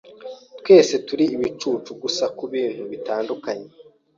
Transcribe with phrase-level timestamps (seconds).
[0.59, 3.69] Twese turi ibicucu, gusa kubintu bitandukanye.